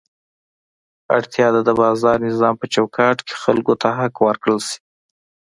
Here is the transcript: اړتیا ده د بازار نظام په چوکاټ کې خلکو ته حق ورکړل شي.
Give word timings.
اړتیا 1.15 1.47
ده 1.55 1.61
د 1.67 1.69
بازار 1.81 2.17
نظام 2.27 2.55
په 2.61 2.65
چوکاټ 2.73 3.17
کې 3.27 3.35
خلکو 3.43 3.73
ته 3.81 3.87
حق 3.99 4.15
ورکړل 4.27 4.59
شي. 4.67 4.77